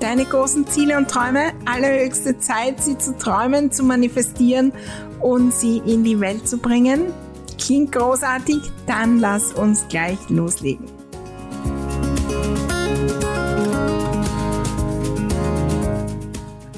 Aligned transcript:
deine 0.00 0.24
großen 0.24 0.66
Ziele 0.66 0.96
und 0.96 1.08
Träume. 1.08 1.52
Allerhöchste 1.66 2.38
Zeit, 2.38 2.82
sie 2.82 2.98
zu 2.98 3.16
träumen, 3.16 3.70
zu 3.70 3.84
manifestieren 3.84 4.72
und 5.20 5.54
sie 5.54 5.78
in 5.78 6.02
die 6.02 6.18
Welt 6.18 6.48
zu 6.48 6.58
bringen. 6.58 7.12
Klingt 7.58 7.92
großartig? 7.92 8.58
Dann 8.86 9.18
lass 9.18 9.52
uns 9.52 9.86
gleich 9.88 10.18
loslegen. 10.28 10.86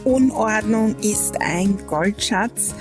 Unordnung 0.05 0.97
ist 1.01 1.41
ein 1.41 1.79
Goldschatz. 1.87 2.75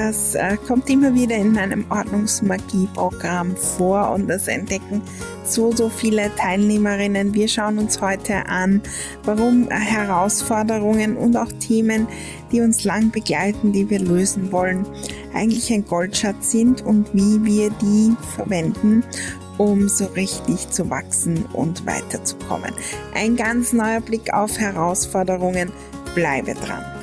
Das 0.00 0.36
äh, 0.36 0.56
kommt 0.56 0.88
immer 0.88 1.12
wieder 1.12 1.34
in 1.34 1.54
meinem 1.54 1.84
Ordnungsmagie-Programm 1.90 3.56
vor 3.56 4.12
und 4.12 4.28
das 4.28 4.46
entdecken 4.46 5.02
so, 5.42 5.72
so 5.72 5.88
viele 5.88 6.30
Teilnehmerinnen. 6.36 7.34
Wir 7.34 7.48
schauen 7.48 7.78
uns 7.78 8.00
heute 8.00 8.46
an, 8.46 8.80
warum 9.24 9.68
Herausforderungen 9.68 11.16
und 11.16 11.36
auch 11.36 11.50
Themen, 11.58 12.06
die 12.52 12.60
uns 12.60 12.84
lang 12.84 13.10
begleiten, 13.10 13.72
die 13.72 13.90
wir 13.90 13.98
lösen 13.98 14.52
wollen, 14.52 14.86
eigentlich 15.34 15.72
ein 15.72 15.84
Goldschatz 15.84 16.52
sind 16.52 16.80
und 16.82 17.12
wie 17.12 17.44
wir 17.44 17.70
die 17.82 18.14
verwenden, 18.36 19.02
um 19.56 19.88
so 19.88 20.04
richtig 20.06 20.70
zu 20.70 20.88
wachsen 20.90 21.44
und 21.54 21.84
weiterzukommen. 21.86 22.70
Ein 23.16 23.34
ganz 23.34 23.72
neuer 23.72 24.00
Blick 24.00 24.32
auf 24.32 24.60
Herausforderungen. 24.60 25.72
Bleibe 26.14 26.54
dran. 26.54 26.97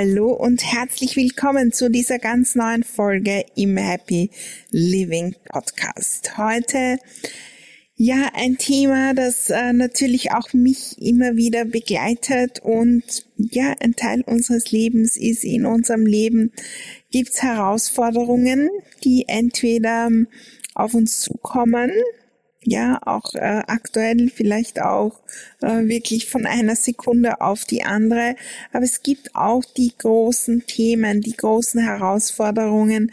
Hallo 0.00 0.30
und 0.30 0.62
herzlich 0.62 1.16
willkommen 1.16 1.72
zu 1.72 1.90
dieser 1.90 2.20
ganz 2.20 2.54
neuen 2.54 2.84
Folge 2.84 3.44
im 3.56 3.76
Happy 3.76 4.30
Living 4.70 5.34
Podcast. 5.46 6.38
Heute 6.38 6.98
ja 7.96 8.30
ein 8.32 8.58
Thema, 8.58 9.12
das 9.12 9.50
äh, 9.50 9.72
natürlich 9.72 10.30
auch 10.30 10.52
mich 10.52 10.94
immer 11.02 11.34
wieder 11.34 11.64
begleitet 11.64 12.60
und 12.60 13.26
ja 13.38 13.74
ein 13.80 13.96
Teil 13.96 14.20
unseres 14.20 14.70
Lebens 14.70 15.16
ist. 15.16 15.42
In 15.42 15.66
unserem 15.66 16.06
Leben 16.06 16.52
gibt's 17.10 17.42
Herausforderungen, 17.42 18.70
die 19.02 19.24
entweder 19.26 20.10
auf 20.76 20.94
uns 20.94 21.22
zukommen, 21.22 21.90
ja, 22.64 22.98
auch 23.06 23.34
äh, 23.34 23.62
aktuell 23.66 24.30
vielleicht 24.34 24.80
auch 24.82 25.20
äh, 25.60 25.86
wirklich 25.86 26.28
von 26.28 26.44
einer 26.44 26.74
Sekunde 26.74 27.40
auf 27.40 27.64
die 27.64 27.84
andere. 27.84 28.34
Aber 28.72 28.84
es 28.84 29.02
gibt 29.02 29.34
auch 29.34 29.64
die 29.64 29.92
großen 29.96 30.66
Themen, 30.66 31.20
die 31.20 31.36
großen 31.36 31.80
Herausforderungen, 31.80 33.12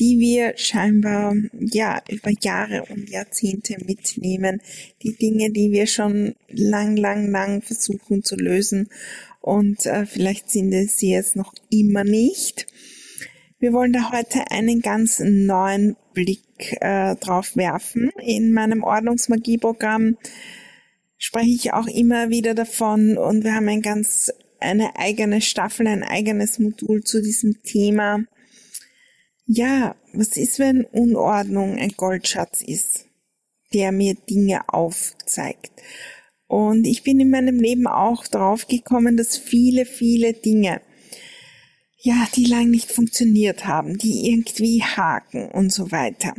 die 0.00 0.18
wir 0.18 0.54
scheinbar 0.56 1.34
ja 1.52 2.02
über 2.08 2.30
Jahre 2.40 2.84
und 2.86 3.08
Jahrzehnte 3.08 3.76
mitnehmen. 3.84 4.60
Die 5.02 5.14
Dinge, 5.14 5.50
die 5.50 5.70
wir 5.70 5.86
schon 5.86 6.34
lang, 6.48 6.96
lang, 6.96 7.30
lang 7.30 7.62
versuchen 7.62 8.24
zu 8.24 8.36
lösen. 8.36 8.88
Und 9.40 9.86
äh, 9.86 10.04
vielleicht 10.04 10.50
sind 10.50 10.72
es 10.72 10.98
sie 10.98 11.12
jetzt 11.12 11.36
noch 11.36 11.54
immer 11.70 12.04
nicht. 12.04 12.66
Wir 13.60 13.72
wollen 13.72 13.92
da 13.92 14.10
heute 14.10 14.50
einen 14.50 14.80
ganz 14.80 15.20
neuen 15.20 15.96
Blick 16.14 16.40
äh, 16.80 17.16
drauf 17.16 17.56
werfen. 17.56 18.10
In 18.22 18.52
meinem 18.52 18.82
Ordnungsmagie-Programm 18.82 20.16
spreche 21.18 21.50
ich 21.50 21.72
auch 21.72 21.86
immer 21.86 22.30
wieder 22.30 22.54
davon 22.54 23.18
und 23.18 23.44
wir 23.44 23.54
haben 23.54 23.68
ein 23.68 23.82
ganz 23.82 24.32
eine 24.60 24.96
eigene 24.96 25.40
Staffel, 25.40 25.86
ein 25.86 26.02
eigenes 26.02 26.58
Modul 26.58 27.02
zu 27.02 27.22
diesem 27.22 27.62
Thema. 27.62 28.24
Ja, 29.46 29.96
was 30.12 30.36
ist, 30.36 30.58
wenn 30.58 30.84
Unordnung 30.84 31.76
ein 31.78 31.94
Goldschatz 31.96 32.62
ist, 32.62 33.06
der 33.72 33.90
mir 33.92 34.14
Dinge 34.14 34.68
aufzeigt? 34.68 35.72
Und 36.46 36.86
ich 36.86 37.02
bin 37.02 37.20
in 37.20 37.30
meinem 37.30 37.58
Leben 37.58 37.86
auch 37.86 38.26
drauf 38.26 38.66
gekommen, 38.66 39.16
dass 39.16 39.36
viele, 39.36 39.86
viele 39.86 40.34
Dinge, 40.34 40.80
ja, 41.98 42.26
die 42.34 42.44
lang 42.44 42.70
nicht 42.70 42.90
funktioniert 42.90 43.66
haben, 43.66 43.98
die 43.98 44.30
irgendwie 44.30 44.82
haken 44.82 45.48
und 45.50 45.72
so 45.72 45.92
weiter. 45.92 46.34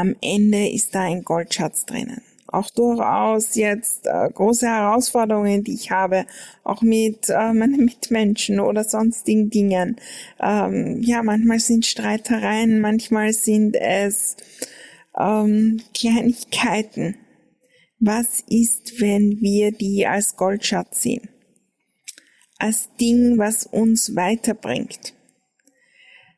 Am 0.00 0.16
Ende 0.22 0.68
ist 0.70 0.94
da 0.94 1.02
ein 1.02 1.24
Goldschatz 1.24 1.84
drinnen. 1.84 2.22
Auch 2.46 2.70
durchaus 2.70 3.54
jetzt 3.54 4.06
äh, 4.06 4.30
große 4.32 4.66
Herausforderungen, 4.66 5.62
die 5.62 5.74
ich 5.74 5.90
habe, 5.90 6.24
auch 6.64 6.80
mit 6.80 7.28
äh, 7.28 7.52
meinen 7.52 7.84
Mitmenschen 7.84 8.60
oder 8.60 8.84
sonstigen 8.84 9.50
Dingen. 9.50 9.96
Ähm, 10.40 11.02
ja, 11.02 11.22
manchmal 11.22 11.60
sind 11.60 11.84
Streitereien, 11.84 12.80
manchmal 12.80 13.32
sind 13.32 13.76
es 13.76 14.36
ähm, 15.18 15.80
Kleinigkeiten. 15.92 17.16
Was 17.98 18.42
ist, 18.48 19.00
wenn 19.00 19.40
wir 19.40 19.72
die 19.72 20.06
als 20.06 20.36
Goldschatz 20.36 21.02
sehen? 21.02 21.28
als 22.60 22.94
Ding, 23.00 23.38
was 23.38 23.66
uns 23.66 24.14
weiterbringt. 24.14 25.14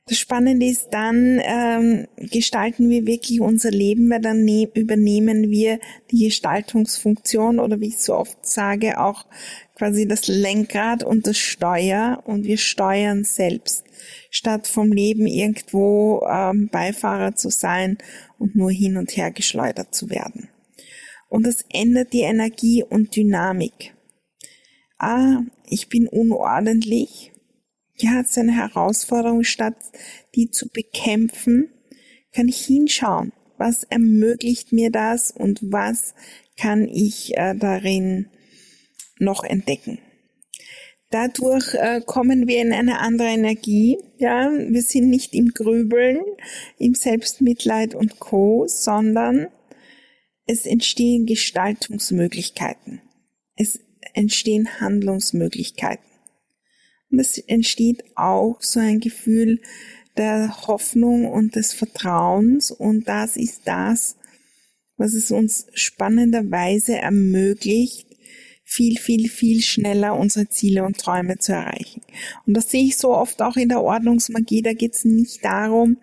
Das 0.06 0.18
Spannende 0.18 0.66
ist 0.66 0.88
dann, 0.90 1.40
ähm, 1.44 2.08
gestalten 2.16 2.90
wir 2.90 3.06
wirklich 3.06 3.40
unser 3.40 3.70
Leben, 3.70 4.10
weil 4.10 4.20
dann 4.20 4.44
ne 4.44 4.68
übernehmen 4.74 5.48
wir 5.48 5.78
die 6.10 6.24
Gestaltungsfunktion 6.24 7.60
oder 7.60 7.80
wie 7.80 7.88
ich 7.88 7.98
so 7.98 8.14
oft 8.14 8.44
sage, 8.44 8.98
auch 9.00 9.26
quasi 9.76 10.08
das 10.08 10.26
Lenkrad 10.26 11.04
und 11.04 11.26
das 11.26 11.38
Steuer 11.38 12.22
und 12.26 12.44
wir 12.44 12.58
steuern 12.58 13.22
selbst, 13.22 13.84
statt 14.28 14.66
vom 14.66 14.90
Leben 14.90 15.26
irgendwo 15.26 16.26
ähm, 16.28 16.68
Beifahrer 16.70 17.36
zu 17.36 17.50
sein 17.50 17.96
und 18.38 18.56
nur 18.56 18.72
hin 18.72 18.96
und 18.96 19.16
her 19.16 19.30
geschleudert 19.30 19.94
zu 19.94 20.10
werden. 20.10 20.48
Und 21.28 21.46
das 21.46 21.64
ändert 21.72 22.12
die 22.12 22.22
Energie 22.22 22.82
und 22.82 23.14
Dynamik 23.14 23.94
ah, 25.02 25.42
ich 25.68 25.88
bin 25.88 26.08
unordentlich. 26.08 27.31
Ja, 28.02 28.20
es 28.20 28.30
ist 28.30 28.38
eine 28.38 28.56
Herausforderung, 28.56 29.44
statt 29.44 29.76
die 30.34 30.50
zu 30.50 30.68
bekämpfen, 30.68 31.68
kann 32.32 32.48
ich 32.48 32.66
hinschauen. 32.66 33.32
Was 33.58 33.84
ermöglicht 33.84 34.72
mir 34.72 34.90
das 34.90 35.30
und 35.30 35.60
was 35.62 36.14
kann 36.56 36.88
ich 36.88 37.36
äh, 37.36 37.54
darin 37.54 38.26
noch 39.20 39.44
entdecken? 39.44 40.00
Dadurch 41.10 41.74
äh, 41.74 42.00
kommen 42.04 42.48
wir 42.48 42.60
in 42.60 42.72
eine 42.72 42.98
andere 42.98 43.28
Energie. 43.28 43.98
Ja, 44.18 44.50
wir 44.50 44.82
sind 44.82 45.08
nicht 45.08 45.32
im 45.32 45.50
Grübeln, 45.50 46.18
im 46.78 46.94
Selbstmitleid 46.94 47.94
und 47.94 48.18
Co., 48.18 48.64
sondern 48.66 49.46
es 50.44 50.66
entstehen 50.66 51.26
Gestaltungsmöglichkeiten. 51.26 53.00
Es 53.54 53.78
entstehen 54.12 54.80
Handlungsmöglichkeiten. 54.80 56.11
Und 57.12 57.20
es 57.20 57.38
entsteht 57.38 58.02
auch 58.16 58.62
so 58.62 58.80
ein 58.80 58.98
Gefühl 58.98 59.60
der 60.16 60.66
Hoffnung 60.66 61.30
und 61.30 61.54
des 61.54 61.72
Vertrauens 61.72 62.70
und 62.70 63.06
das 63.08 63.36
ist 63.36 63.62
das, 63.64 64.16
was 64.96 65.14
es 65.14 65.30
uns 65.30 65.66
spannenderweise 65.74 66.96
ermöglicht, 66.96 68.06
viel, 68.64 68.98
viel, 68.98 69.28
viel 69.28 69.60
schneller 69.62 70.16
unsere 70.18 70.48
Ziele 70.48 70.84
und 70.84 70.98
Träume 70.98 71.38
zu 71.38 71.52
erreichen. 71.52 72.00
Und 72.46 72.54
das 72.56 72.70
sehe 72.70 72.84
ich 72.84 72.96
so 72.96 73.14
oft 73.14 73.42
auch 73.42 73.56
in 73.56 73.68
der 73.68 73.82
Ordnungsmagie. 73.82 74.62
Da 74.62 74.72
geht 74.72 74.94
es 74.94 75.04
nicht 75.04 75.44
darum, 75.44 75.98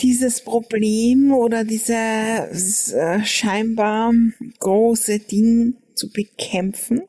dieses 0.00 0.42
Problem 0.42 1.32
oder 1.32 1.64
dieses 1.64 2.92
äh, 2.92 3.24
scheinbar 3.24 4.12
große 4.58 5.20
Ding 5.20 5.76
zu 5.94 6.10
bekämpfen, 6.10 7.02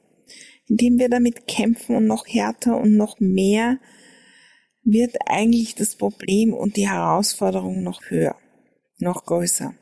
indem 0.68 1.00
wir 1.00 1.10
damit 1.10 1.48
kämpfen 1.48 1.96
und 1.96 2.06
noch 2.06 2.28
härter 2.28 2.78
und 2.78 2.96
noch 2.96 3.20
mehr, 3.20 3.80
wird 4.84 5.18
eigentlich 5.26 5.76
das 5.76 5.96
Problem 5.96 6.54
und 6.54 6.78
die 6.78 6.90
Herausforderung 6.90 7.84
noch 7.84 8.10
höher, 8.10 8.36
noch 9.00 9.26
größer. 9.26 9.74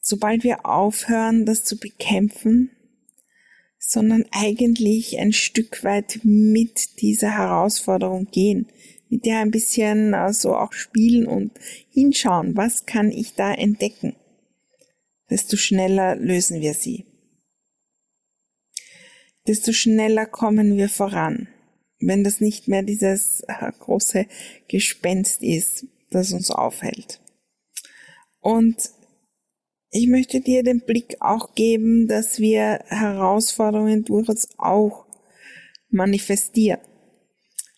Sobald 0.00 0.44
wir 0.44 0.66
aufhören, 0.66 1.46
das 1.46 1.64
zu 1.64 1.78
bekämpfen, 1.78 2.70
sondern 3.78 4.24
eigentlich 4.30 5.18
ein 5.18 5.32
Stück 5.32 5.82
weit 5.84 6.20
mit 6.22 7.00
dieser 7.00 7.36
Herausforderung 7.36 8.26
gehen, 8.30 8.68
mit 9.08 9.24
der 9.26 9.40
ein 9.40 9.50
bisschen 9.50 10.10
so 10.10 10.16
also 10.16 10.56
auch 10.56 10.72
spielen 10.72 11.26
und 11.26 11.52
hinschauen, 11.90 12.56
was 12.56 12.86
kann 12.86 13.10
ich 13.10 13.34
da 13.34 13.52
entdecken, 13.52 14.16
desto 15.30 15.56
schneller 15.56 16.16
lösen 16.16 16.60
wir 16.60 16.74
sie. 16.74 17.04
Desto 19.46 19.72
schneller 19.72 20.26
kommen 20.26 20.76
wir 20.76 20.88
voran, 20.88 21.48
wenn 22.00 22.24
das 22.24 22.40
nicht 22.40 22.68
mehr 22.68 22.82
dieses 22.82 23.42
äh, 23.46 23.72
große 23.78 24.26
Gespenst 24.68 25.42
ist, 25.42 25.86
das 26.10 26.32
uns 26.32 26.50
aufhält. 26.50 27.20
Und 28.40 28.76
ich 29.90 30.08
möchte 30.08 30.40
dir 30.40 30.62
den 30.62 30.80
Blick 30.80 31.16
auch 31.20 31.54
geben, 31.54 32.08
dass 32.08 32.38
wir 32.38 32.80
Herausforderungen 32.86 34.04
durchaus 34.04 34.48
auch 34.58 35.06
manifestieren. 35.88 36.80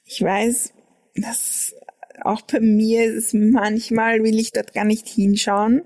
Ich 0.04 0.22
weiß, 0.22 0.72
dass 1.14 1.74
auch 2.22 2.40
bei 2.42 2.60
mir 2.60 3.04
ist 3.04 3.26
es 3.26 3.34
manchmal, 3.34 4.22
will 4.22 4.38
ich 4.38 4.52
dort 4.52 4.72
gar 4.72 4.84
nicht 4.84 5.06
hinschauen 5.06 5.82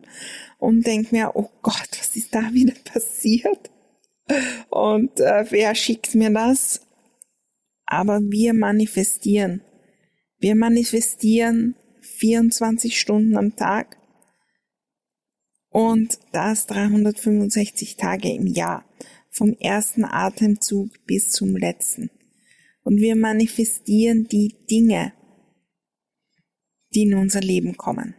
und 0.59 0.87
denke 0.87 1.15
mir, 1.15 1.33
oh 1.35 1.51
Gott, 1.63 1.89
was 1.99 2.17
ist 2.17 2.35
da 2.35 2.53
wieder 2.53 2.75
passiert? 2.85 3.72
Und 4.71 5.21
äh, 5.21 5.45
wer 5.51 5.75
schickt 5.75 6.15
mir 6.15 6.31
das? 6.31 6.81
Aber 7.87 8.21
wir 8.21 8.55
manifestieren. 8.55 9.63
Wir 10.39 10.55
manifestieren 10.55 11.77
24 12.01 12.99
Stunden 12.99 13.37
am 13.37 13.55
Tag 13.55 13.97
und 15.71 16.19
das 16.33 16.67
365 16.67 17.97
Tage 17.97 18.33
im 18.33 18.47
Jahr, 18.47 18.85
vom 19.31 19.57
ersten 19.59 20.05
Atemzug 20.05 20.91
bis 21.07 21.31
zum 21.31 21.57
letzten. 21.57 22.11
Und 22.85 22.99
wir 22.99 23.17
manifestieren 23.17 24.27
die 24.29 24.55
Dinge, 24.71 25.13
die 26.95 27.03
in 27.03 27.15
unser 27.15 27.41
Leben 27.41 27.77
kommen. 27.77 28.15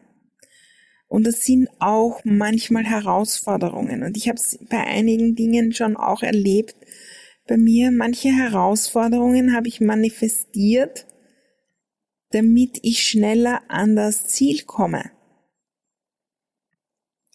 Und 1.13 1.27
es 1.27 1.45
sind 1.45 1.69
auch 1.77 2.21
manchmal 2.23 2.85
Herausforderungen. 2.85 4.01
Und 4.01 4.17
ich 4.17 4.29
habe 4.29 4.37
es 4.37 4.57
bei 4.67 4.83
einigen 4.83 5.35
Dingen 5.35 5.71
schon 5.71 5.95
auch 5.95 6.23
erlebt. 6.23 6.75
Bei 7.45 7.55
mir, 7.55 7.91
manche 7.91 8.29
Herausforderungen 8.29 9.55
habe 9.55 9.67
ich 9.67 9.79
manifestiert, 9.79 11.05
damit 12.31 12.79
ich 12.81 13.05
schneller 13.05 13.61
an 13.67 13.95
das 13.95 14.25
Ziel 14.25 14.63
komme. 14.63 15.11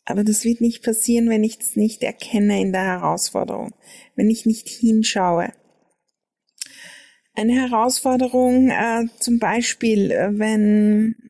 Aber 0.06 0.24
das 0.24 0.42
wird 0.42 0.60
nicht 0.60 0.82
passieren, 0.82 1.30
wenn 1.30 1.44
ich 1.44 1.60
es 1.60 1.76
nicht 1.76 2.02
erkenne 2.02 2.60
in 2.60 2.72
der 2.72 2.82
Herausforderung, 2.82 3.76
wenn 4.16 4.28
ich 4.28 4.44
nicht 4.44 4.68
hinschaue. 4.68 5.52
Eine 7.32 7.52
Herausforderung 7.52 8.70
äh, 8.70 9.04
zum 9.20 9.38
Beispiel, 9.38 10.10
äh, 10.10 10.36
wenn 10.36 11.28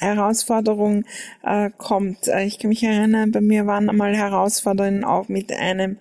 Herausforderung 0.00 1.04
äh, 1.42 1.70
kommt. 1.76 2.28
Äh, 2.28 2.44
ich 2.44 2.58
kann 2.58 2.70
mich 2.70 2.82
erinnern, 2.82 3.30
bei 3.30 3.40
mir 3.40 3.66
waren 3.66 3.88
einmal 3.88 4.16
Herausforderungen 4.16 5.04
auch 5.04 5.28
mit 5.28 5.52
einem 5.52 5.98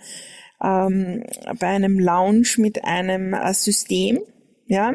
ähm, 0.62 1.24
bei 1.60 1.68
einem 1.68 2.00
Lounge 2.00 2.56
mit 2.57 2.84
einem 2.84 3.34
äh, 3.34 3.54
System, 3.54 4.19
ja. 4.68 4.94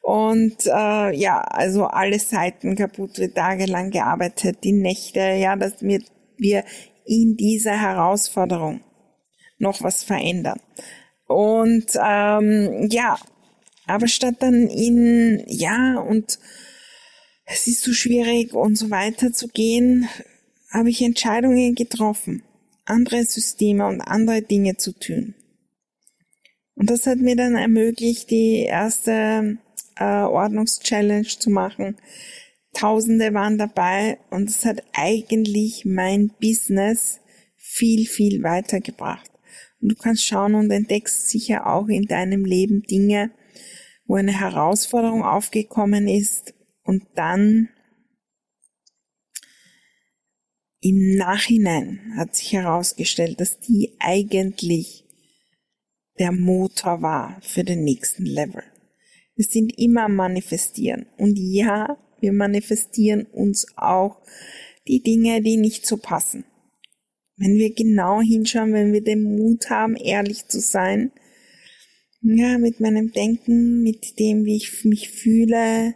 Und 0.00 0.66
äh, 0.66 1.16
ja, 1.16 1.40
also 1.40 1.86
alle 1.86 2.18
Seiten 2.18 2.76
kaputt, 2.76 3.18
wird 3.18 3.34
tagelang 3.34 3.90
gearbeitet, 3.90 4.58
die 4.62 4.72
Nächte, 4.72 5.20
ja, 5.20 5.56
dass 5.56 5.82
wir 5.82 6.00
wir 6.38 6.64
in 7.04 7.36
dieser 7.36 7.80
Herausforderung 7.80 8.80
noch 9.58 9.82
was 9.82 10.04
verändern. 10.04 10.60
Und 11.26 11.86
ähm, 12.00 12.88
ja, 12.90 13.18
aber 13.86 14.06
statt 14.08 14.36
dann 14.40 14.68
in 14.68 15.42
ja 15.46 15.98
und 15.98 16.38
es 17.46 17.66
ist 17.68 17.82
so 17.82 17.92
schwierig 17.92 18.52
und 18.52 18.76
so 18.76 18.90
weiter 18.90 19.32
zu 19.32 19.48
gehen, 19.48 20.08
habe 20.70 20.90
ich 20.90 21.00
Entscheidungen 21.00 21.74
getroffen, 21.74 22.42
andere 22.84 23.24
Systeme 23.24 23.86
und 23.86 24.00
andere 24.00 24.42
Dinge 24.42 24.76
zu 24.76 24.92
tun. 24.92 25.34
Und 26.74 26.90
das 26.90 27.06
hat 27.06 27.18
mir 27.18 27.36
dann 27.36 27.54
ermöglicht, 27.54 28.30
die 28.30 28.64
erste 28.64 29.58
äh, 29.96 30.04
Ordnungschallenge 30.04 31.24
zu 31.24 31.50
machen, 31.50 31.96
Tausende 32.76 33.32
waren 33.32 33.56
dabei 33.56 34.18
und 34.28 34.50
es 34.50 34.66
hat 34.66 34.82
eigentlich 34.92 35.86
mein 35.86 36.30
Business 36.42 37.20
viel, 37.56 38.06
viel 38.06 38.42
weitergebracht. 38.42 39.30
Und 39.80 39.92
du 39.92 39.96
kannst 39.96 40.26
schauen 40.26 40.54
und 40.54 40.70
entdeckst 40.70 41.30
sicher 41.30 41.66
auch 41.66 41.88
in 41.88 42.02
deinem 42.02 42.44
Leben 42.44 42.82
Dinge, 42.82 43.30
wo 44.04 44.16
eine 44.16 44.38
Herausforderung 44.38 45.24
aufgekommen 45.24 46.06
ist 46.06 46.52
und 46.86 47.04
dann 47.14 47.68
im 50.80 51.16
Nachhinein 51.16 52.14
hat 52.16 52.36
sich 52.36 52.52
herausgestellt, 52.52 53.40
dass 53.40 53.58
die 53.58 53.96
eigentlich 53.98 55.04
der 56.18 56.32
Motor 56.32 57.02
war 57.02 57.40
für 57.42 57.64
den 57.64 57.82
nächsten 57.82 58.24
Level. 58.24 58.62
Wir 59.34 59.44
sind 59.44 59.78
immer 59.78 60.04
am 60.04 60.14
Manifestieren. 60.14 61.06
Und 61.18 61.36
ja, 61.38 61.98
wir 62.20 62.32
manifestieren 62.32 63.26
uns 63.26 63.66
auch 63.76 64.22
die 64.86 65.02
Dinge, 65.02 65.42
die 65.42 65.56
nicht 65.56 65.86
so 65.86 65.96
passen. 65.96 66.44
Wenn 67.36 67.56
wir 67.56 67.74
genau 67.74 68.20
hinschauen, 68.20 68.72
wenn 68.72 68.92
wir 68.92 69.02
den 69.02 69.22
Mut 69.22 69.68
haben, 69.68 69.96
ehrlich 69.96 70.46
zu 70.46 70.60
sein, 70.60 71.12
ja, 72.22 72.58
mit 72.58 72.80
meinem 72.80 73.12
Denken, 73.12 73.82
mit 73.82 74.18
dem, 74.18 74.44
wie 74.44 74.56
ich 74.56 74.84
mich 74.84 75.10
fühle, 75.10 75.94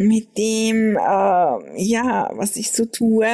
mit 0.00 0.38
dem, 0.38 0.96
äh, 0.96 1.82
ja, 1.82 2.30
was 2.32 2.54
ich 2.54 2.70
so 2.70 2.84
tue. 2.84 3.26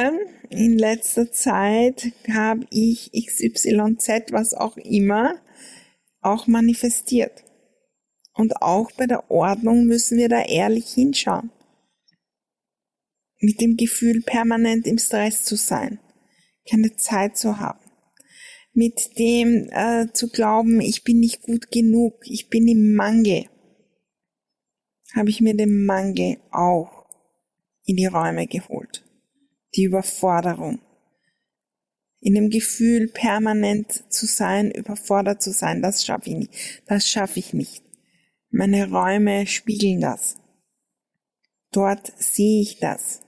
In 0.49 0.79
letzter 0.79 1.31
Zeit 1.31 2.11
habe 2.27 2.65
ich 2.71 3.11
XYZ, 3.11 4.31
was 4.31 4.55
auch 4.55 4.75
immer, 4.77 5.35
auch 6.21 6.47
manifestiert. 6.47 7.43
Und 8.33 8.63
auch 8.63 8.91
bei 8.93 9.05
der 9.05 9.29
Ordnung 9.29 9.85
müssen 9.85 10.17
wir 10.17 10.27
da 10.27 10.41
ehrlich 10.41 10.87
hinschauen 10.87 11.51
mit 13.39 13.61
dem 13.61 13.77
Gefühl, 13.77 14.23
permanent 14.25 14.87
im 14.87 14.97
Stress 14.97 15.43
zu 15.43 15.55
sein, 15.55 15.99
keine 16.67 16.95
Zeit 16.95 17.37
zu 17.37 17.59
haben, 17.59 17.79
mit 18.73 19.19
dem 19.19 19.69
äh, 19.71 20.07
zu 20.13 20.29
glauben, 20.29 20.81
ich 20.81 21.03
bin 21.03 21.19
nicht 21.19 21.43
gut 21.43 21.69
genug, 21.69 22.23
ich 22.23 22.49
bin 22.49 22.67
im 22.67 22.95
Mangel, 22.95 23.45
habe 25.15 25.29
ich 25.29 25.41
mir 25.41 25.55
den 25.55 25.85
Mangel 25.85 26.37
auch 26.51 27.05
in 27.85 27.95
die 27.95 28.05
Räume 28.05 28.47
geholt, 28.47 29.03
die 29.75 29.83
Überforderung, 29.83 30.79
in 32.19 32.33
dem 32.33 32.49
Gefühl, 32.49 33.07
permanent 33.07 34.11
zu 34.11 34.25
sein, 34.25 34.71
überfordert 34.71 35.41
zu 35.41 35.51
sein, 35.51 35.81
das 35.81 36.03
schaffe 36.03 36.31
ich 36.31 36.35
nicht, 36.35 36.53
das 36.87 37.07
schaffe 37.07 37.39
ich 37.39 37.53
nicht. 37.53 37.83
Meine 38.49 38.89
Räume 38.89 39.45
spiegeln 39.47 40.01
das. 40.01 40.37
Dort 41.71 42.11
sehe 42.17 42.61
ich 42.61 42.79
das. 42.79 43.21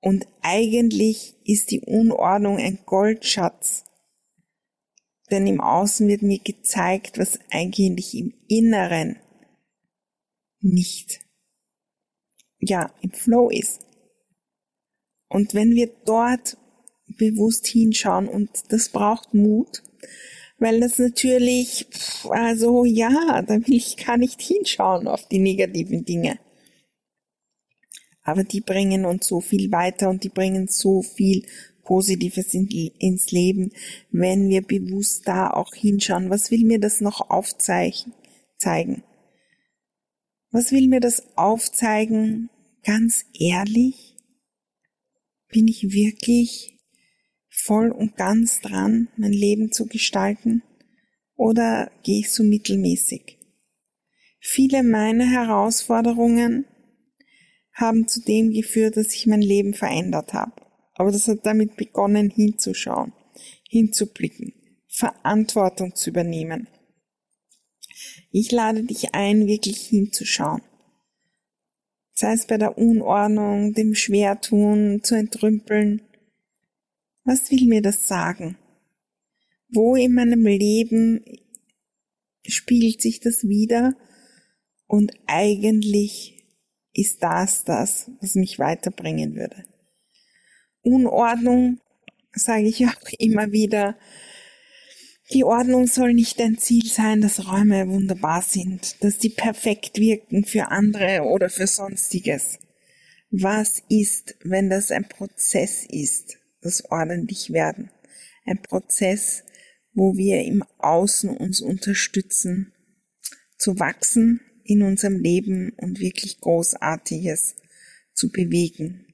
Und 0.00 0.26
eigentlich 0.42 1.34
ist 1.44 1.70
die 1.70 1.80
Unordnung 1.80 2.58
ein 2.58 2.78
Goldschatz. 2.84 3.84
Denn 5.30 5.46
im 5.46 5.60
Außen 5.60 6.06
wird 6.06 6.22
mir 6.22 6.38
gezeigt, 6.38 7.18
was 7.18 7.38
eigentlich 7.50 8.14
im 8.14 8.34
Inneren 8.46 9.16
nicht, 10.60 11.20
ja, 12.58 12.92
im 13.00 13.12
Flow 13.12 13.50
ist. 13.50 13.80
Und 15.28 15.54
wenn 15.54 15.74
wir 15.74 15.88
dort 16.04 16.56
bewusst 17.06 17.66
hinschauen, 17.66 18.28
und 18.28 18.50
das 18.68 18.88
braucht 18.88 19.34
Mut, 19.34 19.82
weil 20.58 20.80
das 20.80 20.98
natürlich, 20.98 21.86
also 22.28 22.84
ja, 22.84 23.42
da 23.42 23.54
will 23.54 23.74
ich 23.74 23.96
gar 23.96 24.16
nicht 24.16 24.40
hinschauen 24.42 25.08
auf 25.08 25.26
die 25.28 25.38
negativen 25.38 26.04
Dinge 26.04 26.38
aber 28.22 28.44
die 28.44 28.60
bringen 28.60 29.04
uns 29.04 29.26
so 29.26 29.40
viel 29.40 29.72
weiter 29.72 30.08
und 30.08 30.22
die 30.22 30.28
bringen 30.28 30.68
so 30.68 31.02
viel 31.02 31.44
Positives 31.82 32.54
in, 32.54 32.68
ins 32.68 33.32
Leben, 33.32 33.72
wenn 34.10 34.48
wir 34.48 34.62
bewusst 34.62 35.26
da 35.26 35.50
auch 35.50 35.74
hinschauen. 35.74 36.30
Was 36.30 36.50
will 36.50 36.64
mir 36.64 36.78
das 36.78 37.00
noch 37.00 37.30
aufzeigen? 37.30 38.12
Zeigen? 38.58 39.02
Was 40.52 40.72
will 40.72 40.88
mir 40.88 40.98
das 40.98 41.36
aufzeigen, 41.36 42.50
ganz 42.84 43.24
ehrlich, 43.38 44.16
bin 45.48 45.68
ich 45.68 45.92
wirklich 45.92 46.76
voll 47.48 47.90
und 47.90 48.16
ganz 48.16 48.60
dran, 48.60 49.08
mein 49.16 49.32
Leben 49.32 49.70
zu 49.70 49.86
gestalten? 49.86 50.62
Oder 51.36 51.92
gehe 52.02 52.18
ich 52.18 52.32
so 52.32 52.42
mittelmäßig? 52.42 53.38
Viele 54.40 54.82
meiner 54.82 55.24
Herausforderungen 55.24 56.64
haben 57.72 58.08
zu 58.08 58.20
dem 58.20 58.50
geführt, 58.50 58.96
dass 58.96 59.14
ich 59.14 59.28
mein 59.28 59.42
Leben 59.42 59.72
verändert 59.72 60.32
habe. 60.32 60.60
Aber 60.94 61.12
das 61.12 61.28
hat 61.28 61.46
damit 61.46 61.76
begonnen, 61.76 62.28
hinzuschauen, 62.28 63.12
hinzublicken, 63.68 64.52
Verantwortung 64.88 65.94
zu 65.94 66.10
übernehmen. 66.10 66.66
Ich 68.30 68.52
lade 68.52 68.84
dich 68.84 69.14
ein, 69.14 69.46
wirklich 69.46 69.80
hinzuschauen. 69.88 70.62
Sei 72.12 72.32
es 72.32 72.46
bei 72.46 72.58
der 72.58 72.78
Unordnung, 72.78 73.72
dem 73.74 73.94
Schwertun, 73.94 75.02
zu 75.02 75.16
entrümpeln. 75.16 76.02
Was 77.24 77.50
will 77.50 77.66
mir 77.66 77.82
das 77.82 78.06
sagen? 78.06 78.56
Wo 79.72 79.96
in 79.96 80.14
meinem 80.14 80.46
Leben 80.46 81.24
spiegelt 82.46 83.00
sich 83.02 83.20
das 83.20 83.44
wieder? 83.44 83.96
Und 84.86 85.12
eigentlich 85.26 86.44
ist 86.92 87.22
das 87.22 87.64
das, 87.64 88.10
was 88.20 88.34
mich 88.34 88.58
weiterbringen 88.58 89.34
würde. 89.34 89.64
Unordnung, 90.82 91.80
sage 92.32 92.68
ich 92.68 92.86
auch 92.86 93.08
immer 93.18 93.52
wieder, 93.52 93.96
die 95.32 95.44
Ordnung 95.44 95.86
soll 95.86 96.12
nicht 96.12 96.40
ein 96.40 96.58
Ziel 96.58 96.86
sein, 96.86 97.20
dass 97.20 97.46
Räume 97.46 97.88
wunderbar 97.88 98.42
sind, 98.42 99.02
dass 99.02 99.18
die 99.18 99.30
perfekt 99.30 99.98
wirken 99.98 100.44
für 100.44 100.68
andere 100.68 101.22
oder 101.22 101.48
für 101.48 101.66
sonstiges. 101.66 102.58
Was 103.30 103.82
ist, 103.88 104.36
wenn 104.42 104.70
das 104.70 104.90
ein 104.90 105.08
Prozess 105.08 105.86
ist, 105.88 106.38
das 106.62 106.84
ordentlich 106.90 107.52
werden? 107.52 107.90
Ein 108.44 108.60
Prozess, 108.60 109.44
wo 109.94 110.16
wir 110.16 110.42
im 110.42 110.64
Außen 110.78 111.30
uns 111.36 111.60
unterstützen, 111.60 112.72
zu 113.56 113.78
wachsen 113.78 114.40
in 114.64 114.82
unserem 114.82 115.20
Leben 115.20 115.72
und 115.76 116.00
wirklich 116.00 116.40
Großartiges 116.40 117.54
zu 118.14 118.30
bewegen, 118.30 119.06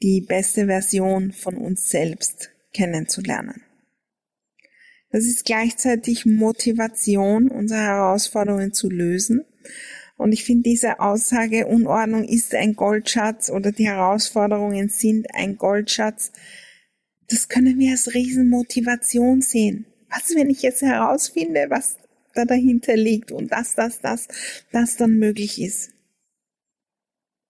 die 0.00 0.20
beste 0.20 0.66
Version 0.66 1.32
von 1.32 1.56
uns 1.56 1.88
selbst 1.88 2.50
kennenzulernen. 2.72 3.62
Das 5.10 5.24
ist 5.24 5.44
gleichzeitig 5.44 6.24
Motivation, 6.24 7.48
unsere 7.48 7.80
Herausforderungen 7.80 8.72
zu 8.72 8.88
lösen. 8.88 9.44
Und 10.16 10.32
ich 10.32 10.44
finde 10.44 10.64
diese 10.64 11.00
Aussage, 11.00 11.66
Unordnung 11.66 12.24
ist 12.24 12.54
ein 12.54 12.76
Goldschatz 12.76 13.50
oder 13.50 13.72
die 13.72 13.86
Herausforderungen 13.86 14.88
sind 14.88 15.26
ein 15.34 15.56
Goldschatz, 15.56 16.30
das 17.28 17.48
können 17.48 17.78
wir 17.78 17.92
als 17.92 18.12
Riesenmotivation 18.12 19.40
sehen. 19.40 19.86
Was, 20.10 20.34
wenn 20.34 20.50
ich 20.50 20.62
jetzt 20.62 20.82
herausfinde, 20.82 21.66
was 21.68 21.96
da 22.34 22.44
dahinter 22.44 22.96
liegt 22.96 23.30
und 23.32 23.52
dass 23.52 23.74
das, 23.74 24.00
das, 24.00 24.28
das 24.72 24.96
dann 24.96 25.18
möglich 25.18 25.60
ist? 25.60 25.92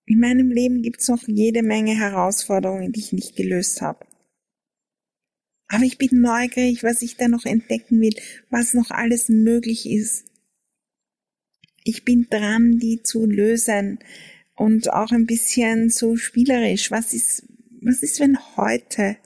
In 0.07 0.21
meinem 0.21 0.51
Leben 0.51 0.83
gibt 0.83 1.01
es 1.01 1.09
noch 1.09 1.27
jede 1.27 1.63
Menge 1.63 1.97
Herausforderungen, 1.97 2.93
die 2.93 3.01
ich 3.01 3.13
nicht 3.13 3.37
gelöst 3.37 3.81
habe. 3.81 4.07
Aber 5.73 5.85
ich 5.85 5.99
bin 5.99 6.21
neugierig, 6.21 6.83
was 6.83 7.01
ich 7.01 7.17
da 7.17 7.29
noch 7.29 7.45
entdecken 7.45 8.01
will, 8.01 8.15
was 8.51 8.75
noch 8.75 8.91
alles 8.91 9.29
möglich 9.29 9.89
ist. 9.89 10.25
Ich 11.85 12.05
bin 12.05 12.27
dran, 12.29 12.81
die 12.81 13.05
zu 13.05 13.25
lösen 13.25 14.01
und 14.57 14.93
auch 14.93 15.13
ein 15.13 15.27
bisschen 15.27 15.89
so 15.89 16.17
spielerisch. 16.17 16.91
Was 16.91 17.15
ist, 17.15 17.45
was 17.83 18.03
ist, 18.03 18.19
wenn 18.19 18.37
heute 18.57 19.17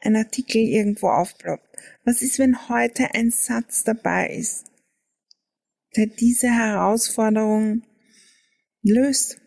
ein 0.00 0.16
Artikel 0.16 0.60
irgendwo 0.60 1.08
aufploppt? 1.08 1.68
Was 2.04 2.20
ist, 2.20 2.40
wenn 2.40 2.68
heute 2.68 3.14
ein 3.14 3.30
Satz 3.30 3.84
dabei 3.84 4.30
ist, 4.30 4.64
der 5.94 6.06
diese 6.06 6.48
Herausforderung 6.48 7.84
löst 8.82 9.40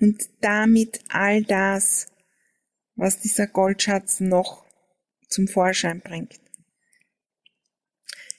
und 0.00 0.20
damit 0.40 0.98
all 1.10 1.44
das 1.44 2.08
was 2.96 3.20
dieser 3.20 3.46
Goldschatz 3.46 4.20
noch 4.20 4.64
zum 5.28 5.48
Vorschein 5.48 6.00
bringt. 6.00 6.40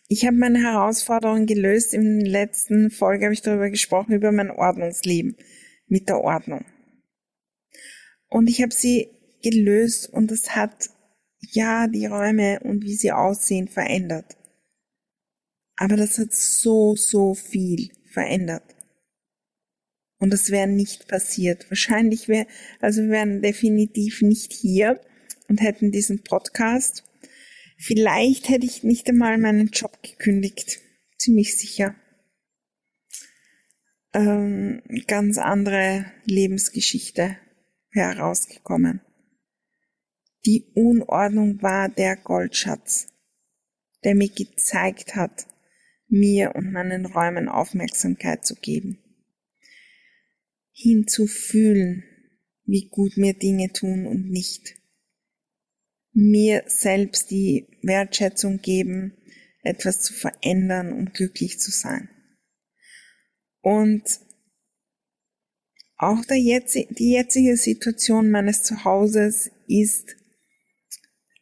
Ich 0.09 0.25
habe 0.25 0.37
meine 0.37 0.61
Herausforderung 0.61 1.45
gelöst. 1.45 1.93
In 1.93 2.19
der 2.19 2.31
letzten 2.31 2.91
Folge 2.91 3.25
habe 3.25 3.33
ich 3.33 3.41
darüber 3.41 3.69
gesprochen, 3.69 4.13
über 4.13 4.31
mein 4.31 4.51
Ordnungsleben 4.51 5.35
mit 5.87 6.07
der 6.09 6.21
Ordnung. 6.21 6.65
Und 8.29 8.49
ich 8.49 8.61
habe 8.61 8.73
sie 8.73 9.09
gelöst 9.43 10.09
und 10.09 10.31
es 10.31 10.55
hat 10.55 10.89
ja 11.39 11.87
die 11.87 12.05
Räume 12.05 12.59
und 12.61 12.83
wie 12.83 12.95
sie 12.95 13.11
aussehen 13.11 13.67
verändert. 13.67 14.37
Aber 15.75 15.95
das 15.95 16.17
hat 16.17 16.33
so, 16.33 16.95
so 16.95 17.35
viel 17.35 17.91
verändert. 18.11 18.63
Und 20.19 20.33
das 20.33 20.49
wäre 20.49 20.67
nicht 20.67 21.07
passiert. 21.07 21.69
Wahrscheinlich 21.69 22.27
wäre, 22.27 22.47
also 22.79 23.03
wir 23.03 23.09
wären 23.09 23.41
definitiv 23.41 24.21
nicht 24.21 24.51
hier 24.51 24.99
und 25.47 25.61
hätten 25.61 25.91
diesen 25.91 26.23
Podcast. 26.23 27.03
Vielleicht 27.77 28.49
hätte 28.49 28.65
ich 28.65 28.83
nicht 28.83 29.07
einmal 29.07 29.37
meinen 29.37 29.67
Job 29.67 30.01
gekündigt. 30.01 30.79
Ziemlich 31.19 31.57
sicher. 31.57 31.95
Ähm, 34.13 34.81
ganz 35.05 35.37
andere 35.37 36.11
Lebensgeschichte 36.25 37.37
herausgekommen. 37.91 39.01
Die 40.45 40.71
Unordnung 40.73 41.61
war 41.61 41.89
der 41.89 42.15
Goldschatz, 42.15 43.07
der 44.03 44.15
mir 44.15 44.29
gezeigt 44.29 45.15
hat, 45.15 45.45
mir 46.07 46.55
und 46.55 46.71
meinen 46.71 47.05
Räumen 47.05 47.49
Aufmerksamkeit 47.49 48.45
zu 48.45 48.55
geben 48.55 49.03
hinzufühlen, 50.77 52.03
wie 52.65 52.87
gut 52.89 53.17
mir 53.17 53.33
Dinge 53.33 53.73
tun 53.73 54.05
und 54.05 54.29
nicht. 54.29 54.75
Mir 56.13 56.63
selbst 56.67 57.31
die 57.31 57.67
Wertschätzung 57.81 58.61
geben, 58.61 59.17
etwas 59.63 60.01
zu 60.01 60.13
verändern, 60.13 60.93
um 60.93 61.05
glücklich 61.13 61.59
zu 61.59 61.71
sein. 61.71 62.09
Und 63.61 64.03
auch 65.97 66.23
der 66.25 66.37
jetzt, 66.37 66.75
die 66.75 67.11
jetzige 67.11 67.57
Situation 67.57 68.29
meines 68.29 68.61
Zuhauses 68.61 69.49
ist 69.67 70.15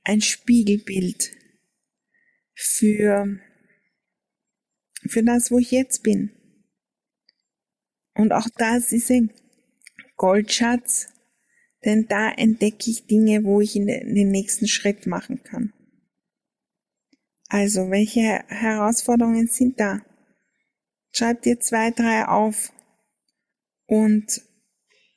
ein 0.04 0.22
Spiegelbild 0.22 1.32
für, 2.54 3.38
für 5.08 5.24
das, 5.24 5.52
wo 5.52 5.60
ich 5.60 5.72
jetzt 5.72 6.04
bin. 6.04 6.35
Und 8.16 8.32
auch 8.32 8.48
das 8.58 8.92
ist 8.92 9.12
ein 9.12 9.32
Goldschatz, 10.16 11.08
denn 11.84 12.08
da 12.08 12.32
entdecke 12.32 12.90
ich 12.90 13.06
Dinge, 13.06 13.44
wo 13.44 13.62
ich 13.62 13.76
in 13.76 13.86
den 13.86 14.30
nächsten 14.30 14.68
Schritt 14.68 15.06
machen 15.06 15.44
kann. 15.44 15.74
Also, 17.48 17.92
welche 17.92 18.44
Herausforderungen 18.48 19.48
sind 19.48 19.80
da? 19.80 20.02
Schreib 21.12 21.44
dir 21.44 21.60
zwei, 21.60 21.92
drei 21.92 22.26
auf 22.28 22.72
und 23.86 24.42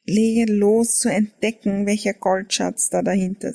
lege 0.04 0.52
los 0.52 0.98
zu 0.98 1.08
entdecken, 1.08 1.86
welcher 1.86 2.14
Goldschatz 2.14 2.90
da 2.90 3.02
dahinter 3.02 3.54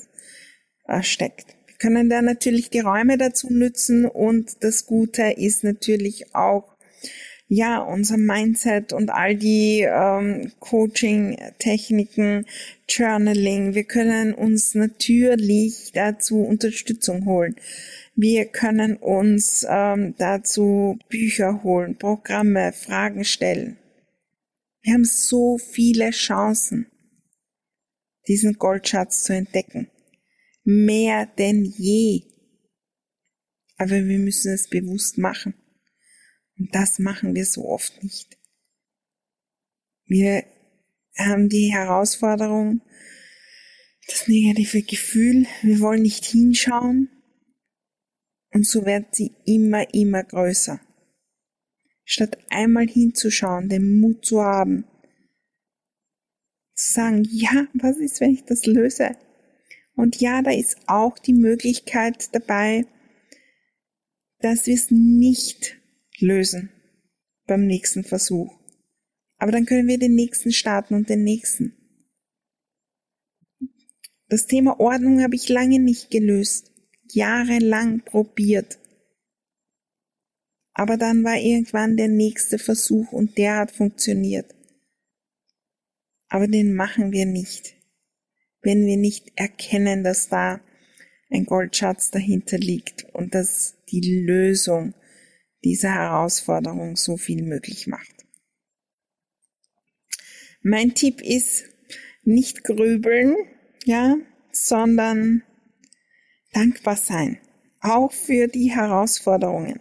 äh, 0.86 1.02
steckt. 1.02 1.56
Wir 1.66 1.76
können 1.76 2.08
da 2.08 2.22
natürlich 2.22 2.70
die 2.70 2.80
Räume 2.80 3.18
dazu 3.18 3.52
nützen 3.52 4.06
und 4.06 4.62
das 4.62 4.86
Gute 4.86 5.22
ist 5.36 5.64
natürlich 5.64 6.34
auch, 6.34 6.73
ja, 7.46 7.78
unser 7.78 8.16
Mindset 8.16 8.92
und 8.92 9.10
all 9.10 9.36
die 9.36 9.80
ähm, 9.82 10.52
Coaching-Techniken, 10.60 12.46
Journaling. 12.88 13.74
Wir 13.74 13.84
können 13.84 14.34
uns 14.34 14.74
natürlich 14.74 15.92
dazu 15.92 16.40
Unterstützung 16.40 17.26
holen. 17.26 17.56
Wir 18.16 18.46
können 18.46 18.96
uns 18.96 19.66
ähm, 19.68 20.14
dazu 20.16 20.98
Bücher 21.08 21.62
holen, 21.62 21.96
Programme, 21.98 22.72
Fragen 22.72 23.24
stellen. 23.24 23.76
Wir 24.82 24.94
haben 24.94 25.04
so 25.04 25.58
viele 25.58 26.10
Chancen, 26.10 26.86
diesen 28.28 28.54
Goldschatz 28.54 29.24
zu 29.24 29.34
entdecken. 29.34 29.90
Mehr 30.64 31.26
denn 31.26 31.64
je. 31.64 32.22
Aber 33.76 33.90
wir 33.90 34.18
müssen 34.18 34.54
es 34.54 34.68
bewusst 34.68 35.18
machen. 35.18 35.54
Und 36.58 36.74
das 36.74 36.98
machen 36.98 37.34
wir 37.34 37.44
so 37.44 37.68
oft 37.68 38.02
nicht. 38.02 38.38
Wir 40.06 40.44
haben 41.16 41.48
die 41.48 41.72
Herausforderung, 41.72 42.82
das 44.06 44.28
negative 44.28 44.82
Gefühl, 44.82 45.46
wir 45.62 45.80
wollen 45.80 46.02
nicht 46.02 46.24
hinschauen 46.24 47.08
und 48.50 48.66
so 48.66 48.84
wird 48.84 49.14
sie 49.14 49.32
immer, 49.46 49.92
immer 49.94 50.22
größer. 50.22 50.80
Statt 52.04 52.38
einmal 52.50 52.86
hinzuschauen, 52.86 53.68
den 53.68 53.98
Mut 53.98 54.26
zu 54.26 54.42
haben, 54.42 54.84
Zu 56.74 56.92
sagen, 56.92 57.26
ja, 57.30 57.66
was 57.72 57.96
ist, 57.98 58.20
wenn 58.20 58.34
ich 58.34 58.44
das 58.44 58.66
löse? 58.66 59.16
Und 59.94 60.20
ja, 60.20 60.42
da 60.42 60.50
ist 60.50 60.76
auch 60.86 61.18
die 61.18 61.32
Möglichkeit 61.32 62.34
dabei, 62.34 62.84
dass 64.40 64.66
wir 64.66 64.74
es 64.74 64.90
nicht 64.90 65.80
lösen 66.20 66.70
beim 67.46 67.66
nächsten 67.66 68.04
Versuch. 68.04 68.52
Aber 69.38 69.52
dann 69.52 69.66
können 69.66 69.88
wir 69.88 69.98
den 69.98 70.14
nächsten 70.14 70.52
starten 70.52 70.94
und 70.94 71.08
den 71.08 71.22
nächsten. 71.22 71.76
Das 74.28 74.46
Thema 74.46 74.80
Ordnung 74.80 75.22
habe 75.22 75.34
ich 75.34 75.48
lange 75.48 75.78
nicht 75.78 76.10
gelöst, 76.10 76.72
jahrelang 77.12 78.00
probiert. 78.04 78.78
Aber 80.72 80.96
dann 80.96 81.22
war 81.22 81.36
irgendwann 81.36 81.96
der 81.96 82.08
nächste 82.08 82.58
Versuch 82.58 83.12
und 83.12 83.38
der 83.38 83.58
hat 83.58 83.70
funktioniert. 83.70 84.54
Aber 86.28 86.48
den 86.48 86.74
machen 86.74 87.12
wir 87.12 87.26
nicht, 87.26 87.76
wenn 88.62 88.86
wir 88.86 88.96
nicht 88.96 89.32
erkennen, 89.36 90.02
dass 90.02 90.28
da 90.28 90.60
ein 91.30 91.44
Goldschatz 91.46 92.10
dahinter 92.10 92.58
liegt 92.58 93.04
und 93.14 93.34
dass 93.34 93.76
die 93.90 94.24
Lösung 94.24 94.94
dieser 95.64 95.94
Herausforderung 95.94 96.96
so 96.96 97.16
viel 97.16 97.42
möglich 97.42 97.86
macht. 97.86 98.14
Mein 100.62 100.94
Tipp 100.94 101.20
ist, 101.20 101.64
nicht 102.22 102.64
grübeln, 102.64 103.36
ja, 103.84 104.16
sondern 104.50 105.42
dankbar 106.52 106.96
sein, 106.96 107.38
auch 107.80 108.12
für 108.12 108.46
die 108.48 108.70
Herausforderungen. 108.70 109.80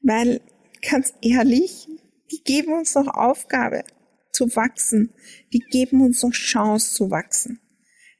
Weil, 0.00 0.40
ganz 0.88 1.14
ehrlich, 1.22 1.88
die 2.30 2.42
geben 2.44 2.72
uns 2.72 2.94
noch 2.94 3.08
Aufgabe 3.08 3.84
zu 4.32 4.54
wachsen, 4.54 5.12
die 5.52 5.60
geben 5.60 6.02
uns 6.02 6.22
noch 6.22 6.32
Chance 6.32 6.94
zu 6.94 7.10
wachsen. 7.10 7.60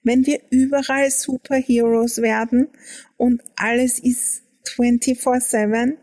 Wenn 0.03 0.27
wir 0.27 0.41
überall 0.51 1.11
Superheroes 1.11 2.19
werden 2.21 2.69
und 3.17 3.43
alles 3.57 3.99
ist 3.99 4.43
24-7 4.77 5.97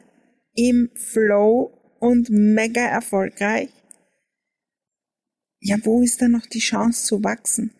im 0.54 0.90
Flow 0.96 1.96
und 2.00 2.30
mega 2.30 2.82
erfolgreich, 2.82 3.70
ja, 5.60 5.78
wo 5.84 6.02
ist 6.02 6.22
da 6.22 6.28
noch 6.28 6.46
die 6.48 6.60
Chance 6.60 7.06
zu 7.06 7.24
wachsen? 7.24 7.72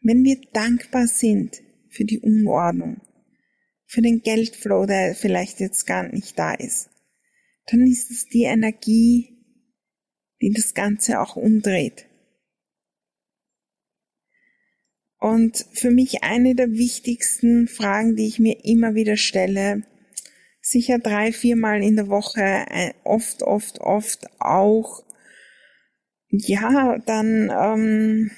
Wenn 0.00 0.24
wir 0.24 0.40
dankbar 0.52 1.06
sind 1.06 1.62
für 1.90 2.04
die 2.04 2.18
Unordnung, 2.18 3.00
für 3.86 4.00
den 4.00 4.22
Geldflow, 4.22 4.86
der 4.86 5.14
vielleicht 5.14 5.60
jetzt 5.60 5.86
gar 5.86 6.08
nicht 6.08 6.38
da 6.38 6.54
ist, 6.54 6.88
dann 7.66 7.86
ist 7.86 8.10
es 8.10 8.26
die 8.26 8.44
Energie, 8.44 9.32
die 10.40 10.50
das 10.50 10.74
Ganze 10.74 11.20
auch 11.20 11.36
umdreht. 11.36 12.06
Und 15.18 15.66
für 15.72 15.90
mich 15.90 16.24
eine 16.24 16.56
der 16.56 16.72
wichtigsten 16.72 17.68
Fragen, 17.68 18.16
die 18.16 18.26
ich 18.26 18.40
mir 18.40 18.64
immer 18.64 18.96
wieder 18.96 19.16
stelle, 19.16 19.84
sicher 20.62 20.98
drei, 20.98 21.32
viermal 21.32 21.82
in 21.82 21.96
der 21.96 22.08
Woche, 22.08 22.40
äh, 22.40 22.94
oft, 23.04 23.42
oft, 23.42 23.80
oft 23.80 24.26
auch, 24.38 25.04
ja, 26.30 26.98
dann 27.04 27.50
ähm, 27.50 28.30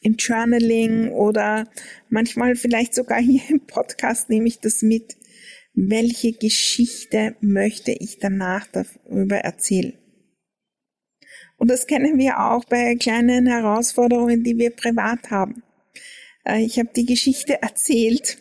im 0.00 0.16
Journaling 0.16 1.10
oder 1.10 1.68
manchmal 2.08 2.56
vielleicht 2.56 2.94
sogar 2.94 3.20
hier 3.20 3.42
im 3.48 3.66
Podcast 3.66 4.30
nehme 4.30 4.48
ich 4.48 4.58
das 4.58 4.82
mit. 4.82 5.16
Welche 5.74 6.32
Geschichte 6.32 7.36
möchte 7.40 7.92
ich 7.92 8.18
danach 8.18 8.66
darüber 8.66 9.36
erzählen? 9.36 9.92
Und 11.58 11.70
das 11.70 11.86
kennen 11.86 12.18
wir 12.18 12.40
auch 12.40 12.64
bei 12.64 12.96
kleinen 12.96 13.46
Herausforderungen, 13.46 14.42
die 14.42 14.56
wir 14.56 14.70
privat 14.70 15.30
haben. 15.30 15.62
Äh, 16.44 16.64
ich 16.64 16.78
habe 16.78 16.90
die 16.96 17.04
Geschichte 17.04 17.60
erzählt 17.62 18.38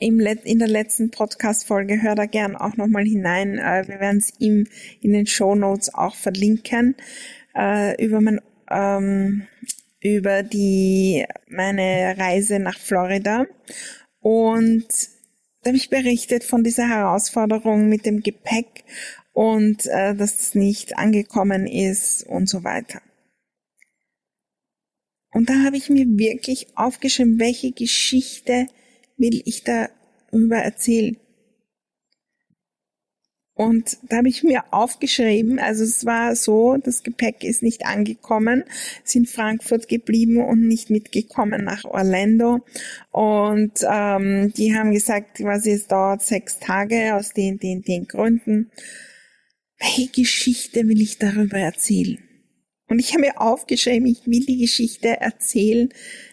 in 0.00 0.58
der 0.58 0.68
letzten 0.68 1.10
Podcast-Folge. 1.10 2.02
Hör 2.02 2.14
da 2.14 2.26
gern 2.26 2.56
auch 2.56 2.76
nochmal 2.76 3.04
hinein. 3.04 3.58
Äh, 3.58 3.84
wir 3.86 4.00
werden 4.00 4.18
es 4.18 4.32
ihm 4.38 4.66
in 5.00 5.12
den 5.12 5.26
Show 5.26 5.54
Notes 5.54 5.94
auch 5.94 6.14
verlinken 6.14 6.96
äh, 7.54 8.02
über 8.02 8.20
mein 8.20 8.40
ähm, 8.70 9.46
über 10.00 10.42
die, 10.42 11.26
meine 11.48 12.14
Reise 12.16 12.58
nach 12.58 12.78
Florida. 12.78 13.46
Und 14.20 14.88
da 15.62 15.68
habe 15.68 15.76
ich 15.76 15.90
berichtet 15.90 16.42
von 16.42 16.64
dieser 16.64 16.88
Herausforderung 16.88 17.88
mit 17.88 18.06
dem 18.06 18.22
Gepäck 18.22 18.84
und 19.32 19.86
äh, 19.86 20.14
dass 20.14 20.40
es 20.40 20.54
nicht 20.54 20.96
angekommen 20.96 21.66
ist 21.66 22.22
und 22.26 22.48
so 22.48 22.64
weiter. 22.64 23.02
Und 25.32 25.48
da 25.48 25.62
habe 25.64 25.76
ich 25.76 25.90
mir 25.90 26.06
wirklich 26.06 26.76
aufgeschrieben, 26.76 27.38
welche 27.38 27.72
Geschichte 27.72 28.66
will 29.20 29.42
ich 29.44 29.62
darüber 29.62 30.56
erzählen. 30.56 31.16
Und 33.60 33.98
da 34.08 34.16
habe 34.16 34.30
ich 34.30 34.42
mir 34.42 34.64
aufgeschrieben, 34.72 35.58
also 35.58 35.84
es 35.84 36.06
war 36.06 36.34
so, 36.34 36.78
das 36.82 37.02
Gepäck 37.02 37.44
ist 37.44 37.62
nicht 37.62 37.84
angekommen, 37.84 38.64
ist 39.04 39.14
in 39.14 39.26
Frankfurt 39.26 39.86
geblieben 39.86 40.42
und 40.42 40.66
nicht 40.66 40.88
mitgekommen 40.88 41.64
nach 41.64 41.84
Orlando. 41.84 42.60
Und 43.10 43.84
ähm, 43.86 44.54
die 44.56 44.74
haben 44.74 44.92
gesagt, 44.92 45.36
quasi 45.36 45.72
es 45.72 45.88
dauert 45.88 46.22
sechs 46.22 46.58
Tage 46.58 47.14
aus 47.14 47.34
den, 47.34 47.58
den, 47.58 47.82
den 47.82 48.06
Gründen. 48.06 48.70
Welche 49.78 50.10
Geschichte 50.10 50.88
will 50.88 51.02
ich 51.02 51.18
darüber 51.18 51.58
erzählen? 51.58 52.18
Und 52.90 52.98
ich 52.98 53.12
habe 53.12 53.22
mir 53.22 53.40
aufgeschrieben, 53.40 54.06
ich 54.06 54.26
will 54.26 54.44
die 54.44 54.58
Geschichte 54.58 55.08
erzählen, 55.20 55.88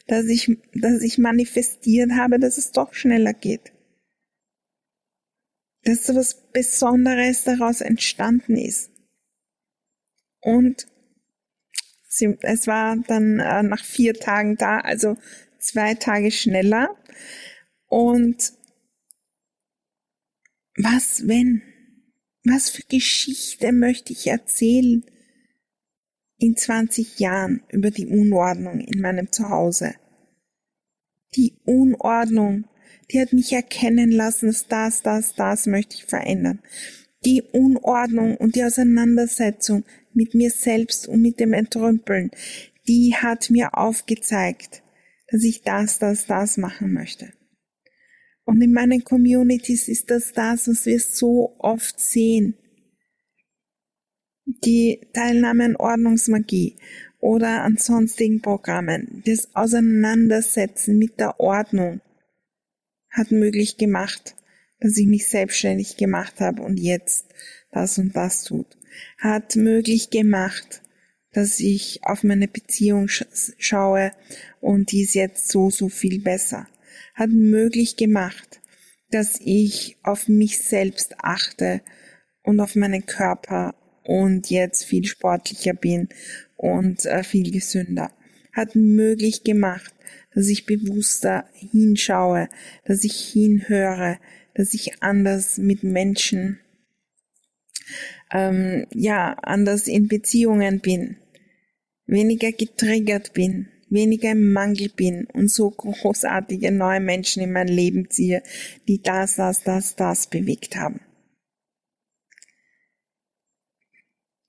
dass 0.07 0.25
ich, 0.25 0.51
dass 0.73 1.01
ich 1.01 1.17
manifestiert 1.17 2.11
habe, 2.11 2.39
dass 2.39 2.57
es 2.57 2.73
doch 2.73 2.93
schneller 2.93 3.33
geht 3.33 3.71
dass 5.87 6.05
so 6.05 6.15
was 6.15 6.51
Besonderes 6.51 7.45
daraus 7.45 7.79
entstanden 7.79 8.57
ist. 8.57 8.91
Und 10.41 10.85
sie, 12.09 12.37
es 12.41 12.67
war 12.67 12.97
dann 13.07 13.39
äh, 13.39 13.63
nach 13.63 13.83
vier 13.83 14.13
Tagen 14.13 14.57
da, 14.57 14.79
also 14.79 15.17
zwei 15.59 15.95
Tage 15.95 16.31
schneller. 16.31 16.89
Und 17.87 18.53
was 20.75 21.27
wenn? 21.27 21.61
Was 22.43 22.69
für 22.69 22.83
Geschichte 22.83 23.71
möchte 23.71 24.11
ich 24.11 24.27
erzählen 24.27 25.05
in 26.37 26.55
20 26.55 27.19
Jahren 27.19 27.61
über 27.71 27.91
die 27.91 28.07
Unordnung 28.07 28.79
in 28.79 29.01
meinem 29.01 29.31
Zuhause? 29.31 29.95
Die 31.35 31.53
Unordnung, 31.65 32.65
die 33.11 33.19
hat 33.19 33.33
mich 33.33 33.53
erkennen 33.53 34.11
lassen, 34.11 34.47
dass 34.47 34.67
das, 34.67 35.01
das, 35.01 35.35
das 35.35 35.65
möchte 35.65 35.95
ich 35.95 36.05
verändern. 36.05 36.61
Die 37.25 37.41
Unordnung 37.41 38.37
und 38.37 38.55
die 38.55 38.63
Auseinandersetzung 38.63 39.83
mit 40.13 40.33
mir 40.33 40.51
selbst 40.51 41.07
und 41.07 41.21
mit 41.21 41.39
dem 41.39 41.53
Entrümpeln, 41.53 42.31
die 42.87 43.15
hat 43.15 43.49
mir 43.49 43.77
aufgezeigt, 43.77 44.83
dass 45.29 45.43
ich 45.43 45.61
das, 45.61 45.99
das, 45.99 46.25
das 46.25 46.57
machen 46.57 46.93
möchte. 46.93 47.33
Und 48.45 48.61
in 48.61 48.71
meinen 48.71 49.03
Communities 49.03 49.89
ist 49.89 50.09
das 50.09 50.31
das, 50.31 50.69
was 50.69 50.85
wir 50.85 50.99
so 51.01 51.55
oft 51.59 51.99
sehen. 51.99 52.55
Die 54.49 55.01
Teilnahme 55.11 55.65
an 55.65 55.75
Ordnungsmagie 55.75 56.77
oder 57.19 57.63
an 57.63 57.75
sonstigen 57.75 58.41
Programmen, 58.41 59.21
das 59.25 59.53
Auseinandersetzen 59.53 60.97
mit 60.97 61.19
der 61.19 61.41
Ordnung, 61.41 61.99
hat 63.09 63.31
möglich 63.31 63.75
gemacht, 63.75 64.35
dass 64.79 64.95
ich 64.95 65.05
mich 65.05 65.27
selbstständig 65.27 65.97
gemacht 65.97 66.39
habe 66.39 66.61
und 66.61 66.79
jetzt 66.79 67.25
das 67.73 67.97
und 67.97 68.15
das 68.15 68.45
tut. 68.45 68.77
Hat 69.17 69.57
möglich 69.57 70.11
gemacht, 70.11 70.81
dass 71.33 71.59
ich 71.59 71.99
auf 72.03 72.23
meine 72.23 72.47
Beziehung 72.47 73.09
schaue 73.09 74.13
und 74.61 74.93
die 74.93 75.01
ist 75.01 75.13
jetzt 75.13 75.49
so, 75.49 75.69
so 75.69 75.89
viel 75.89 76.21
besser. 76.21 76.69
Hat 77.15 77.31
möglich 77.31 77.97
gemacht, 77.97 78.61
dass 79.11 79.41
ich 79.43 79.97
auf 80.03 80.29
mich 80.29 80.59
selbst 80.59 81.15
achte 81.17 81.81
und 82.43 82.61
auf 82.61 82.75
meinen 82.75 83.05
Körper 83.05 83.75
und 84.07 84.49
jetzt 84.49 84.85
viel 84.85 85.03
sportlicher 85.03 85.73
bin 85.73 86.07
und 86.55 87.05
äh, 87.05 87.23
viel 87.23 87.51
gesünder. 87.51 88.09
Hat 88.53 88.73
möglich 88.73 89.43
gemacht, 89.43 89.93
dass 90.33 90.47
ich 90.47 90.65
bewusster 90.65 91.45
hinschaue, 91.53 92.47
dass 92.85 93.03
ich 93.03 93.19
hinhöre, 93.19 94.17
dass 94.53 94.73
ich 94.73 95.03
anders 95.03 95.57
mit 95.57 95.83
Menschen, 95.83 96.59
ähm, 98.31 98.87
ja, 98.93 99.33
anders 99.41 99.89
in 99.89 100.07
Beziehungen 100.07 100.79
bin, 100.79 101.17
weniger 102.05 102.53
getriggert 102.53 103.33
bin, 103.33 103.67
weniger 103.89 104.31
im 104.31 104.53
Mangel 104.53 104.87
bin 104.87 105.25
und 105.33 105.51
so 105.51 105.69
großartige 105.69 106.71
neue 106.71 107.01
Menschen 107.01 107.43
in 107.43 107.51
mein 107.51 107.67
Leben 107.67 108.09
ziehe, 108.09 108.41
die 108.87 109.01
das, 109.01 109.35
das, 109.35 109.63
das, 109.63 109.97
das 109.97 110.29
bewegt 110.29 110.77
haben. 110.77 111.01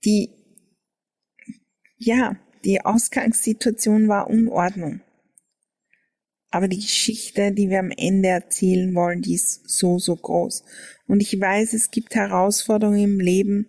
Die 0.08 0.30
ja, 1.98 2.36
die 2.64 2.80
Ausgangssituation 2.80 4.08
war 4.08 4.30
Unordnung. 4.30 5.00
Aber 6.50 6.68
die 6.68 6.78
Geschichte, 6.80 7.52
die 7.52 7.68
wir 7.68 7.80
am 7.80 7.90
Ende 7.90 8.28
erzählen 8.28 8.94
wollen, 8.94 9.20
die 9.20 9.34
ist 9.34 9.68
so, 9.68 9.98
so 9.98 10.16
groß. 10.16 10.64
Und 11.06 11.20
ich 11.20 11.38
weiß, 11.38 11.74
es 11.74 11.90
gibt 11.90 12.14
Herausforderungen 12.14 13.02
im 13.02 13.20
Leben, 13.20 13.66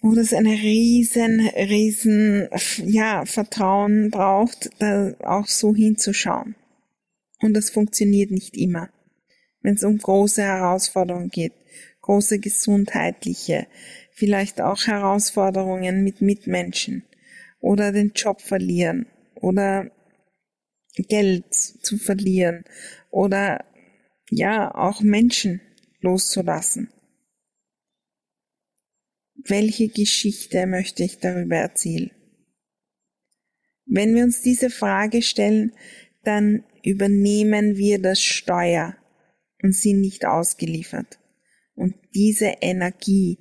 wo 0.00 0.14
das 0.14 0.32
eine 0.32 0.52
riesen, 0.52 1.40
riesen, 1.48 2.48
ja, 2.84 3.26
Vertrauen 3.26 4.10
braucht, 4.10 4.70
da 4.78 5.14
auch 5.20 5.46
so 5.46 5.74
hinzuschauen. 5.74 6.54
Und 7.40 7.54
das 7.54 7.68
funktioniert 7.68 8.30
nicht 8.30 8.56
immer. 8.56 8.88
Wenn 9.60 9.74
es 9.74 9.84
um 9.84 9.98
große 9.98 10.42
Herausforderungen 10.42 11.28
geht, 11.28 11.52
große 12.04 12.38
gesundheitliche, 12.38 13.66
vielleicht 14.12 14.60
auch 14.60 14.86
Herausforderungen 14.86 16.04
mit 16.04 16.20
Mitmenschen 16.20 17.02
oder 17.60 17.92
den 17.92 18.12
Job 18.14 18.42
verlieren 18.42 19.06
oder 19.34 19.90
Geld 20.96 21.54
zu 21.54 21.96
verlieren 21.96 22.64
oder 23.10 23.64
ja, 24.30 24.74
auch 24.74 25.00
Menschen 25.00 25.62
loszulassen. 26.00 26.90
Welche 29.46 29.88
Geschichte 29.88 30.66
möchte 30.66 31.04
ich 31.04 31.18
darüber 31.18 31.56
erzählen? 31.56 32.10
Wenn 33.86 34.14
wir 34.14 34.24
uns 34.24 34.42
diese 34.42 34.68
Frage 34.68 35.22
stellen, 35.22 35.72
dann 36.22 36.64
übernehmen 36.82 37.76
wir 37.76 38.00
das 38.00 38.22
Steuer 38.22 38.94
und 39.62 39.74
sind 39.74 40.00
nicht 40.00 40.26
ausgeliefert. 40.26 41.18
Diese 42.14 42.54
Energie 42.60 43.38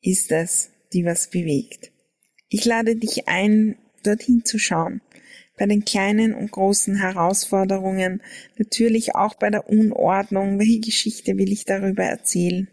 ist 0.00 0.30
es, 0.30 0.70
die 0.92 1.04
was 1.04 1.30
bewegt. 1.30 1.90
Ich 2.48 2.64
lade 2.64 2.96
dich 2.96 3.28
ein, 3.28 3.76
dorthin 4.04 4.44
zu 4.44 4.58
schauen. 4.58 5.00
Bei 5.58 5.66
den 5.66 5.84
kleinen 5.84 6.34
und 6.34 6.50
großen 6.50 6.96
Herausforderungen, 6.96 8.22
natürlich 8.56 9.14
auch 9.14 9.34
bei 9.34 9.50
der 9.50 9.68
Unordnung. 9.68 10.58
Welche 10.58 10.80
Geschichte 10.80 11.36
will 11.38 11.52
ich 11.52 11.64
darüber 11.64 12.04
erzählen? 12.04 12.68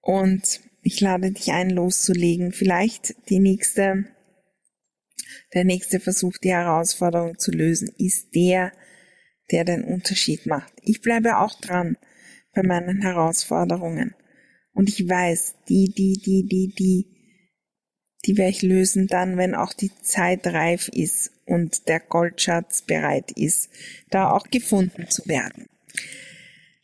Und 0.00 0.60
ich 0.82 1.00
lade 1.00 1.32
dich 1.32 1.50
ein, 1.52 1.70
loszulegen. 1.70 2.52
Vielleicht 2.52 3.14
die 3.28 3.40
nächste, 3.40 4.04
der 5.54 5.64
nächste 5.64 6.00
Versuch, 6.00 6.38
die 6.38 6.52
Herausforderung 6.52 7.38
zu 7.38 7.50
lösen, 7.50 7.92
ist 7.98 8.34
der, 8.34 8.72
der 9.50 9.64
den 9.64 9.84
Unterschied 9.84 10.46
macht. 10.46 10.72
Ich 10.82 11.00
bleibe 11.00 11.38
auch 11.38 11.60
dran 11.60 11.96
bei 12.54 12.62
meinen 12.62 13.02
Herausforderungen. 13.02 14.14
Und 14.72 14.88
ich 14.88 15.08
weiß, 15.08 15.56
die, 15.68 15.92
die, 15.92 16.20
die, 16.24 16.46
die, 16.46 16.68
die, 16.68 17.06
die 18.24 18.36
werde 18.36 18.50
ich 18.50 18.62
lösen 18.62 19.06
dann, 19.06 19.36
wenn 19.36 19.54
auch 19.54 19.72
die 19.72 19.90
Zeit 20.02 20.46
reif 20.46 20.88
ist 20.88 21.32
und 21.46 21.88
der 21.88 22.00
Goldschatz 22.00 22.82
bereit 22.82 23.32
ist, 23.32 23.70
da 24.10 24.30
auch 24.30 24.48
gefunden 24.50 25.08
zu 25.08 25.26
werden. 25.26 25.66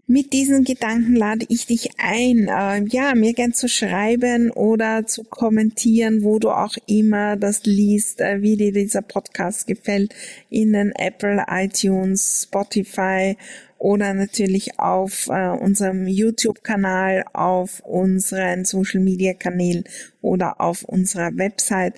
Mit 0.06 0.34
diesen 0.34 0.64
Gedanken 0.64 1.16
lade 1.16 1.46
ich 1.48 1.66
dich 1.66 1.92
ein, 1.96 2.48
äh, 2.48 2.84
ja, 2.90 3.14
mir 3.14 3.32
gern 3.32 3.54
zu 3.54 3.68
schreiben 3.68 4.50
oder 4.50 5.06
zu 5.06 5.24
kommentieren, 5.24 6.22
wo 6.22 6.38
du 6.38 6.50
auch 6.50 6.76
immer 6.86 7.36
das 7.36 7.64
liest, 7.64 8.20
äh, 8.20 8.42
wie 8.42 8.58
dir 8.58 8.72
dieser 8.72 9.00
Podcast 9.00 9.66
gefällt, 9.66 10.14
in 10.50 10.74
den 10.74 10.92
Apple, 10.92 11.46
iTunes, 11.48 12.42
Spotify 12.46 13.38
oder 13.84 14.14
natürlich 14.14 14.80
auf 14.80 15.28
äh, 15.28 15.50
unserem 15.50 16.08
YouTube-Kanal, 16.08 17.24
auf 17.34 17.80
unseren 17.80 18.64
Social-Media-Kanälen 18.64 19.84
oder 20.22 20.62
auf 20.62 20.84
unserer 20.84 21.36
Website. 21.36 21.92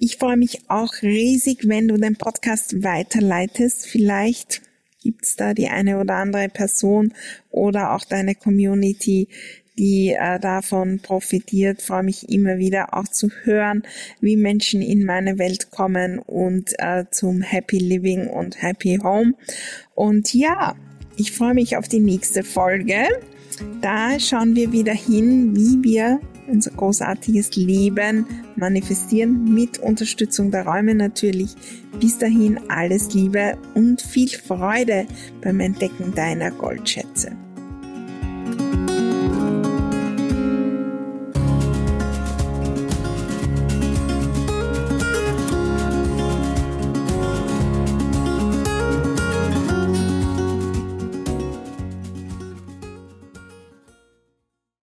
Ich 0.00 0.16
freue 0.16 0.36
mich 0.36 0.62
auch 0.66 0.92
riesig, 1.02 1.68
wenn 1.68 1.86
du 1.86 1.96
den 1.98 2.16
Podcast 2.16 2.82
weiterleitest. 2.82 3.86
Vielleicht 3.86 4.62
Gibt's 5.02 5.36
da 5.36 5.54
die 5.54 5.68
eine 5.68 5.98
oder 5.98 6.16
andere 6.16 6.48
Person 6.50 7.14
oder 7.50 7.94
auch 7.94 8.04
deine 8.04 8.34
Community, 8.34 9.28
die 9.78 10.10
äh, 10.10 10.38
davon 10.40 10.98
profitiert. 10.98 11.80
Freue 11.80 12.02
mich 12.02 12.28
immer 12.28 12.58
wieder 12.58 12.92
auch 12.92 13.08
zu 13.08 13.30
hören, 13.44 13.84
wie 14.20 14.36
Menschen 14.36 14.82
in 14.82 15.06
meine 15.06 15.38
Welt 15.38 15.70
kommen 15.70 16.18
und 16.18 16.74
äh, 16.78 17.04
zum 17.10 17.40
Happy 17.40 17.78
Living 17.78 18.26
und 18.26 18.60
Happy 18.60 18.98
Home. 19.02 19.32
Und 19.94 20.34
ja, 20.34 20.74
ich 21.20 21.32
freue 21.32 21.52
mich 21.52 21.76
auf 21.76 21.86
die 21.86 22.00
nächste 22.00 22.42
Folge. 22.42 23.04
Da 23.82 24.18
schauen 24.18 24.56
wir 24.56 24.72
wieder 24.72 24.94
hin, 24.94 25.54
wie 25.54 25.82
wir 25.84 26.18
unser 26.46 26.70
großartiges 26.70 27.56
Leben 27.56 28.26
manifestieren 28.56 29.44
mit 29.52 29.78
Unterstützung 29.78 30.50
der 30.50 30.66
Räume 30.66 30.94
natürlich. 30.94 31.54
Bis 32.00 32.16
dahin 32.16 32.58
alles 32.70 33.12
Liebe 33.12 33.58
und 33.74 34.00
viel 34.00 34.30
Freude 34.30 35.06
beim 35.42 35.60
Entdecken 35.60 36.14
deiner 36.14 36.50
Goldschätze. 36.50 37.36